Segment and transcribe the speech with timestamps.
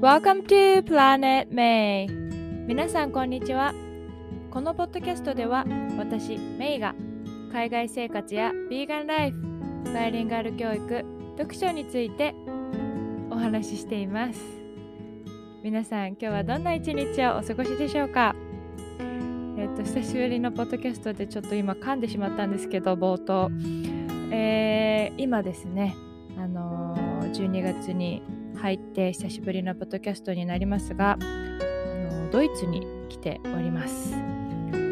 [0.00, 2.06] Welcome to Planet May.
[2.68, 3.74] 皆さんこんにちは。
[4.48, 5.64] このポッドキャストでは
[5.98, 6.94] 私メイが
[7.50, 11.04] 海外生活やビーガンライフバイリンガル教育
[11.36, 12.32] 読書について
[13.28, 14.40] お話ししています。
[15.64, 18.36] 皆さん今日はどんな一日をお過ごしでしょうか？
[19.58, 23.50] えっ、と久しぶりのポッドキャストでちょっと今噛んでしまったんですけど冒頭、
[24.30, 25.96] えー、今ですね
[26.38, 28.22] あのー、12月に
[28.58, 34.14] 入って久しぶりのポッドキャストになりますがあのドイツに来ております。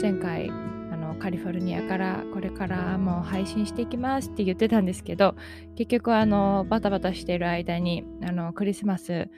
[0.00, 0.52] 前回あ
[0.96, 5.36] のカリフォルニアからこれからもう配信していきますって言ってたんですけど
[5.76, 9.28] 結局あのバタバタしている間にあのクリスマス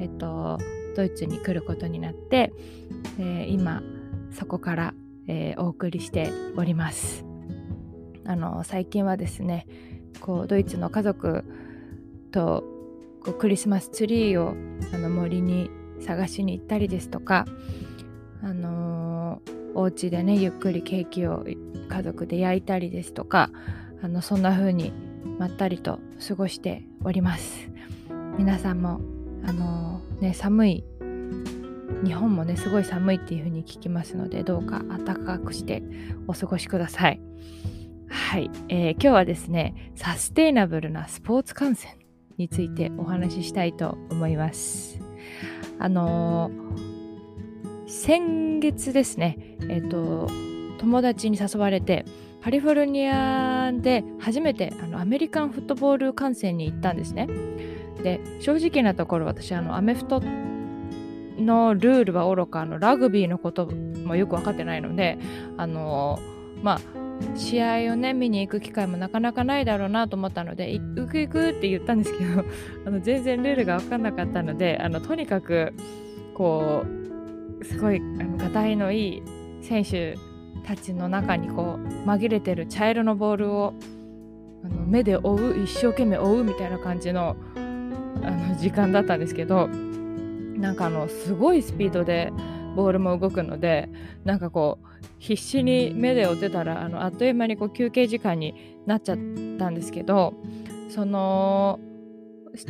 [0.00, 0.58] えっと
[0.96, 2.52] ドイツに来ることになって、
[3.20, 3.80] えー、今
[4.32, 4.94] そこから、
[5.28, 7.24] えー、お送りしております。
[8.26, 9.66] あの最近はですね
[10.20, 11.44] こうドイツの家族
[12.32, 12.77] と
[13.24, 14.54] こうクリスマスツリーを
[14.94, 15.70] あの森に
[16.00, 17.46] 探しに行ったりですとか、
[18.42, 21.44] あのー、お家でねゆっくりケーキを
[21.88, 23.50] 家族で焼いたりですとか
[24.02, 24.92] あのそんな風に
[25.38, 27.70] まったりと過ごしております。
[28.38, 29.00] 皆さんも
[29.44, 30.84] あのー、ね寒い
[32.04, 35.82] 日本もねすごい寒いっていう風に聞きますのでどうか暖かくして
[36.28, 37.20] お過ごしください。
[38.08, 41.97] はい、えー、今日はですねサステイナブルなスポーツ観戦
[42.38, 45.00] についてお話ししたいと思います。
[45.78, 50.28] あのー、先月ですねえっ、と
[50.78, 52.04] 友達に誘われて
[52.42, 57.28] カリフォルニアで初めてあのアメリカンフットボール観戦に行ったんですね。
[58.02, 60.22] で正直なところ私あのアメフト
[61.38, 65.18] のルールはおろかあのラグビーのこともよく分かってないので
[65.56, 66.18] あの
[66.62, 66.97] まあ
[67.34, 72.44] 試合をね見に行く機会もなかなかないだろうなと思ったので行く行くって言ったんですけど
[72.86, 75.72] あの全然ルールが分かんなかったのであのとにかく
[76.34, 76.84] こ
[77.60, 79.22] うすごいあのがたいのいい
[79.62, 80.16] 選手
[80.64, 83.74] たちの中にこう紛れてる茶色のボールを
[84.64, 87.36] あの目で追う一生懸命追うみたいな感じの
[88.22, 92.32] あの時間だったんですけどなんかあのすごいスピードで
[92.74, 93.88] ボールも動くので
[94.24, 94.87] なんかこう
[95.18, 99.18] 必死に目で追ってたらあのあっという間にこう休憩時間になっちゃっ
[99.58, 100.34] たんですけど
[100.88, 101.80] その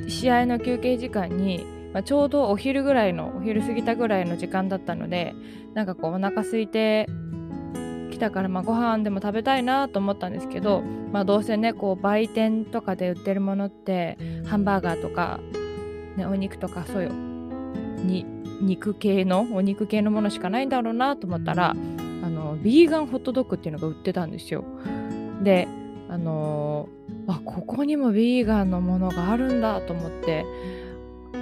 [0.09, 5.35] 試合の休憩時間に、まあ、ちょうどお昼ぐらいのお昼過ぎたぐらいの時間だったので
[5.75, 7.07] なんかこうお腹空いて
[8.11, 15.39] きたから、まあ、ご飯でも食べたいなと思ったんですけど、まあ、どうせねこう売店とかで売ってるものってハンバーガーとか、
[16.17, 17.13] ね、お肉とかそういう
[18.05, 18.27] に
[18.61, 21.77] 肉系のお肉系のものしかないんだろうなと思ったら
[22.63, 24.65] ビーガンホットドッグっていうのが売ってたんですよ。
[25.43, 25.69] で
[26.09, 30.47] あのー、あここにもビーガンのものがあるんだと思って、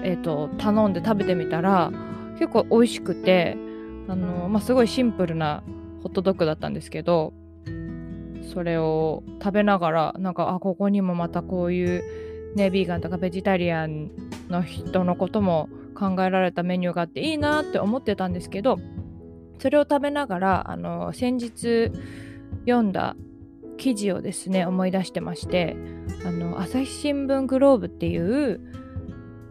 [0.02, 1.92] えーと、頼んで食べてみたら
[2.38, 3.56] 結構美味しくて、
[4.08, 5.62] あのー、まあ、すごいシンプルな
[6.02, 7.32] ホットドッグだったんですけど
[8.52, 14.10] それを食べながらなんかあここにもまたこういうねビーガンとかベジタリアン
[14.48, 18.78] の人のことも考えられたメニューがあっていいなって思ってたんですけど
[19.58, 21.90] それを食べながらあの先日
[22.66, 23.16] 読んだ
[23.76, 25.76] 記事をですね思い出してまして
[26.24, 28.60] あの朝日新聞グローブっていう、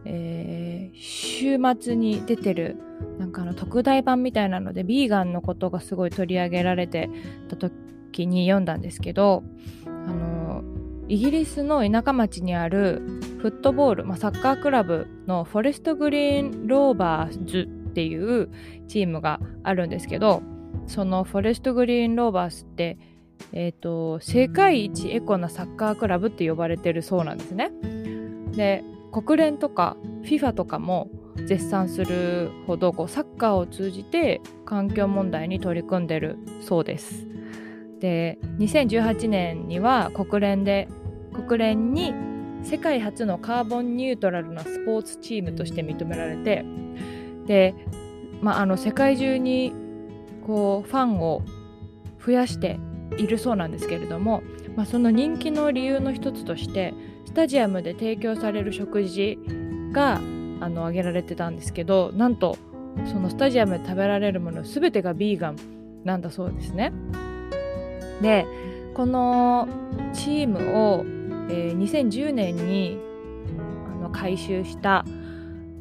[0.05, 2.77] えー、週末に出てる
[3.19, 7.09] なんかあの特大版みたいなのでビーガンのことがすごい取り上げられて
[7.49, 9.43] た時に読んだんですけど
[9.85, 10.63] あの
[11.07, 13.01] イギリスの田舎町にある
[13.39, 18.49] フットボール、まあ、サッカークラブのフォレストグリーンローバーズっていう
[18.89, 20.43] チームがあるんですけど
[20.87, 22.97] そのフォレストグリーンローバースって、
[23.53, 27.71] えーと、世界一エコなサッカークラブって呼ばれてるそうなんですね。
[28.51, 28.83] で
[29.13, 31.09] 国連とか FIFA とかも
[31.47, 37.25] 絶賛するほどこうサッカーを通じて環境問題に取り組んでるそうです。
[37.99, 40.89] で2018年には国連で
[41.33, 42.13] 国連に
[42.63, 46.65] 世界初のカーボンニュートラルなスポーツチームとして認められて
[47.45, 47.75] で、
[48.41, 49.73] まあ、あの世界中に
[50.45, 51.41] こうファンを
[52.25, 52.79] 増やして
[53.17, 54.43] いるそうなんですけれども、
[54.75, 56.93] まあ、その人気の理由の一つとして
[57.25, 59.37] スタジアムで提供される食事
[59.91, 62.57] があの挙げられてたんですけどなんと
[63.11, 65.57] そのスタジアムで食べられるもの全てがビーガン
[66.03, 66.93] なんだそうですね。
[68.21, 68.45] で
[68.93, 69.67] この
[70.13, 71.03] チームを、
[71.49, 72.97] えー、2010年に
[73.89, 75.03] あの改修した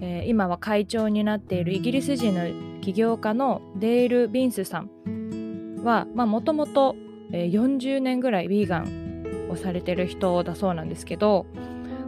[0.01, 6.97] えー、今は会長になっているイギリス人の起業家のデール・ビンスさんはもともと
[7.31, 11.47] 40年ぐらいヴィーガンをされてる人だそうなんですけど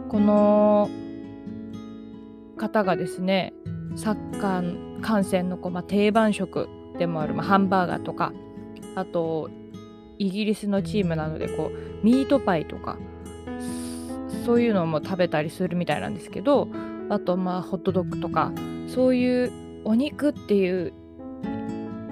[0.09, 0.89] この
[2.57, 3.53] 方がですね
[3.95, 8.33] サッカー観戦のこう、まあ、定番食でもある、まあ、ハンバーガーとか
[8.95, 9.49] あと
[10.17, 12.97] イギリスのチームなのでこうミートパイとか
[14.45, 16.67] そういうのも食べたりするみたいなんですけど
[17.09, 18.51] あとまあホットドッグとか
[18.87, 19.51] そういう
[19.83, 20.93] お肉っていう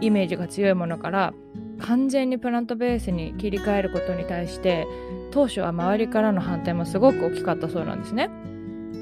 [0.01, 1.33] イメージが強いものから
[1.79, 4.87] 完全にプラントベースに切り替えることに対して
[5.31, 8.29] 当初は周りからの反対もすごく大きかったそうなんですね。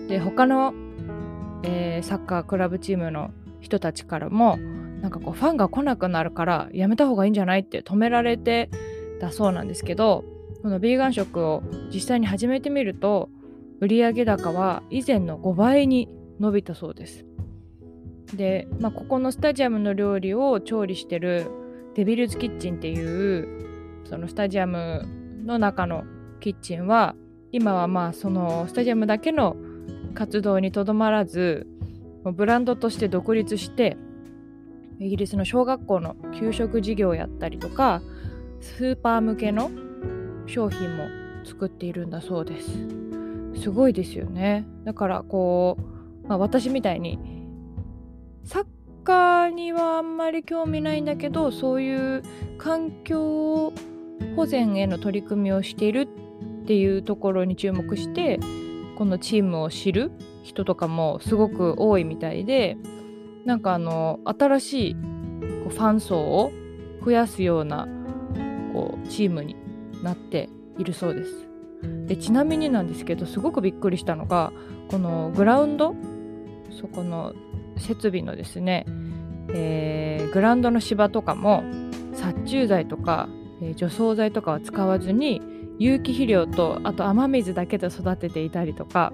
[0.07, 0.73] で他の、
[1.63, 3.31] えー、サッカークラブチームの
[3.61, 4.57] 人たちからも
[5.01, 8.69] なんかこうファンが来なくなるからやめた方がいいんじゃないって止められて
[9.19, 10.25] たそうなんですけど
[10.61, 11.61] このビーガン食を
[11.93, 13.29] 実際に始めてみると
[13.83, 16.07] 売上高は以前の5倍に
[16.39, 17.25] 伸びたそうです。
[18.33, 21.51] で、まあ、ここのスタジアムの料理を調理してる
[21.93, 25.05] デビルズキッチンっていうそのスタジアム
[25.45, 26.05] の中の
[26.39, 27.15] キッチンは
[27.51, 29.57] 今はまあそのスタジアムだけの
[30.15, 31.67] 活動にとどまらず
[32.23, 33.97] ブランドとして独立して
[34.99, 38.01] イギリスの小学校の給食事業をやったりとか
[38.61, 39.69] スーパー向けの
[40.47, 41.03] 商品も
[41.43, 43.03] 作っているんだそうです
[43.55, 45.77] すごいですよねだからこ
[46.25, 47.19] う、まあ、私みたいに
[48.43, 48.65] サッ
[49.03, 52.23] カーにはあんまり興味ないんだけどそういう
[52.57, 53.73] 環境
[54.35, 56.07] 保全への取り組みをしている
[56.63, 58.39] っていうところに注目して
[58.97, 60.11] このチームを知る
[60.43, 62.77] 人とかもすごく多いみたいで
[63.45, 64.99] なんかあの新しいこ
[65.67, 66.51] うファン層を
[67.03, 67.87] 増やすような
[68.73, 69.55] こうチームに
[70.01, 71.52] なっているそうです。
[72.07, 74.51] でちなみになんですけどすごくびっくりしたのが
[74.89, 75.95] このグラウンド
[76.79, 77.33] そこの
[77.77, 78.85] 設備のですね、
[79.49, 81.63] えー、グラウンドの芝とかも
[82.13, 83.29] 殺虫剤とか、
[83.61, 85.41] えー、除草剤とかは使わずに
[85.79, 89.11] 有機肥料とあと雨水だけで育てていたりとか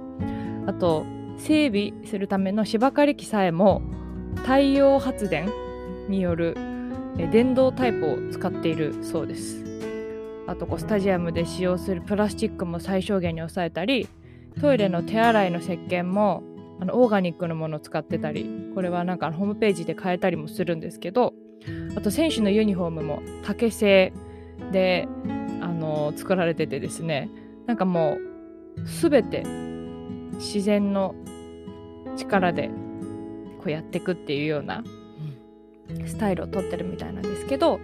[0.67, 1.05] あと
[1.37, 3.81] 整備するための芝刈り機さえも
[4.35, 5.49] 太陽発電
[6.09, 6.55] による
[7.31, 9.68] 電動タイプを使っているそうです。
[10.49, 14.09] あとこうスタジアムで使用するプラスチックも最小限に抑えたり
[14.59, 16.43] トイレの手洗いの石鹸も
[16.81, 21.33] あのオーガニックのものを使ってたりこれはなんかホームページで変えたりもするんですけど
[21.95, 24.11] あと選手のユニフォームも竹製
[24.71, 25.07] で
[25.61, 27.29] あの作られててですね
[27.67, 28.17] なんかも
[28.77, 29.43] う全て
[30.37, 31.13] 自然の
[32.17, 32.69] 力で
[33.59, 34.83] こうやっていくっていうような
[36.07, 37.79] スタイルをとってるみたいなんですけど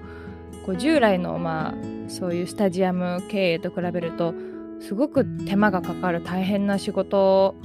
[0.66, 1.74] こう従来のまあ
[2.10, 4.34] そういうスタジアム経営と比べると
[4.82, 7.56] すごく手間がかかる大変な仕事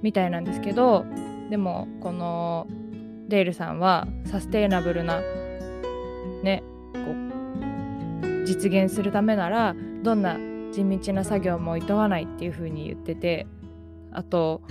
[0.00, 1.04] みたいなんですけど
[1.50, 2.66] でもこの
[3.28, 5.20] デールさんはサステイナブルな
[6.42, 6.62] ね
[6.94, 10.36] こう実現するためならどんな
[10.72, 13.46] 地道な作業もいとわないっていう風に言ってて
[14.12, 14.62] あと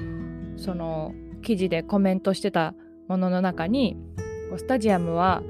[0.58, 1.14] その
[1.44, 2.74] 記事でコメントしてた
[3.08, 3.96] ものの中に
[4.58, 5.44] スタジアムは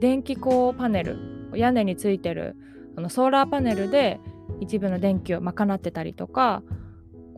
[0.00, 2.56] 電気光パネル屋根についてる
[2.96, 4.20] あのソーラーパネルで
[4.60, 6.62] 一部の電気を賄ってたりとか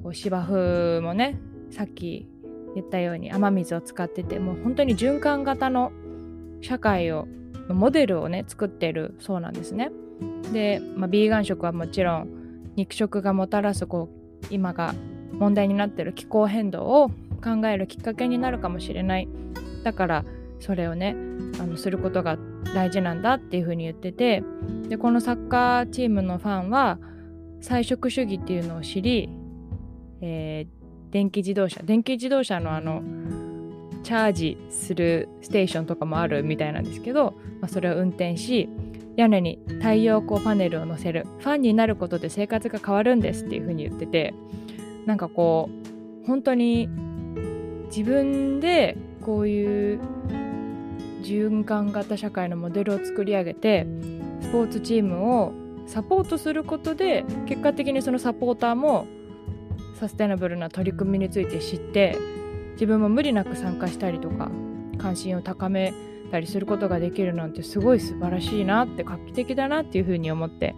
[0.03, 1.39] こう芝生もね
[1.71, 2.29] さっき
[2.75, 5.93] 言ったように雨水を使っててもう本当に循環型の
[6.61, 7.27] 社会を
[7.69, 9.91] モデルをね作ってるそうなんですね。
[10.53, 12.29] で、まあ、ビーガン食はもちろん
[12.77, 14.09] 肉食がもたらすこ
[14.43, 14.95] う今が
[15.33, 17.11] 問題になってる気候変動を
[17.43, 19.29] 考えるきっかけになるかもしれない
[19.85, 20.25] だから
[20.61, 21.17] それをね
[21.61, 22.39] あのすることが
[22.75, 24.43] 大事なんだっていうふうに言ってて
[24.89, 26.99] でこのサッカーチームのファンは
[27.61, 29.29] 菜食主義っていうのを知り、
[30.21, 33.03] えー、電気自動車電気自動車のあの
[34.05, 38.69] チャージするステーションとかもあるみたいなんですけど、まあ、それを運転し
[39.17, 44.33] 屋根に太陽光パネルを載せるファンになることで生活が変わるんですっていう風に言ってて
[45.05, 45.69] なんかこ
[46.23, 46.89] う本当に
[47.89, 50.01] 自分でこういう
[51.29, 53.87] 循環型社会のモデルを作り上げて
[54.41, 55.53] スポーツチームを
[55.87, 59.07] サポートすることで結果的にそのサポーターも
[59.99, 62.17] サステナブルな取り組みについて知って
[62.73, 64.51] 自分も無理なく参加したりとか
[64.97, 65.93] 関心を高め
[66.31, 70.75] たりすることができるなんてすごい素晴らしいなって画期的だなっていうふうに思って、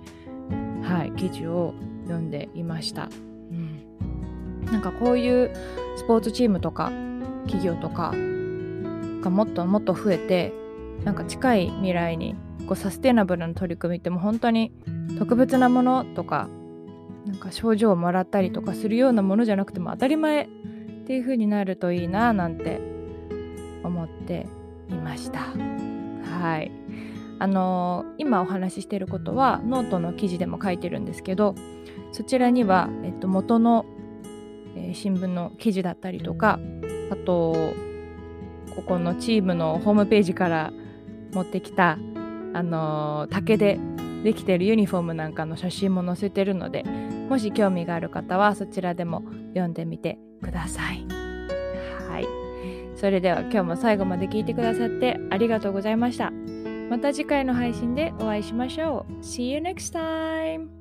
[0.83, 3.09] はい、記事を読んでいました、
[3.51, 5.55] うん、なんかこういう
[5.97, 6.93] スポーツチームとか
[7.47, 8.15] 企業とか
[9.21, 10.53] がもっともっと増えて
[11.05, 12.35] なんか近い未来に
[12.67, 14.73] こうサステナブルな取り組みってもう本当に
[15.19, 16.49] 特別なものとか
[17.27, 20.49] なんか症状をもらったりとかするようなものじゃなくても当たり前っ
[21.07, 22.81] ていう風になるといいななんて
[23.83, 24.47] 思って
[24.89, 25.41] いました。
[26.41, 26.73] はい
[27.39, 31.55] あのー、今お話ししてることはノートの記事でも書いてるんですけど
[32.13, 33.87] そちらには、えっと、元の、
[34.77, 36.61] えー、新聞の記事だったりとか
[37.11, 37.73] あと
[38.75, 40.73] ここのチームのホームページから
[41.33, 41.99] 持ってきた
[42.53, 43.79] あの竹で
[44.25, 46.85] できてるユニフォームなんかの写真も載せてるので
[47.29, 51.07] もし興味がある方はそちらでも読んでみてください。
[52.09, 52.27] はい。
[52.97, 56.33] それでは今日も最後まで聞いてくださってありがとうございました。
[56.91, 59.13] また次回の配信でお会いしましょう。
[59.23, 60.80] See you next time!